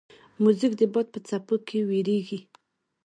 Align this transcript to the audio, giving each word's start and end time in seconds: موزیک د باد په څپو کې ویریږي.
موزیک 0.41 0.73
د 0.77 0.81
باد 0.93 1.07
په 1.13 1.19
څپو 1.27 1.55
کې 1.67 1.79
ویریږي. 1.89 2.39